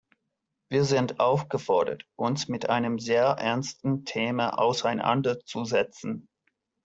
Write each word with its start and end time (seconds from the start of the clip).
Wir 0.71 0.83
sind 0.83 1.19
aufgefordert, 1.19 2.07
uns 2.15 2.47
mit 2.47 2.69
einem 2.71 2.97
sehr 2.97 3.25
ernsten 3.33 4.03
Thema 4.03 4.57
auseinanderzusetzen. 4.57 6.27